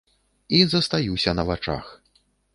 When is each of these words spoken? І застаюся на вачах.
І 0.47 0.61
застаюся 0.73 1.33
на 1.37 1.43
вачах. 1.51 1.85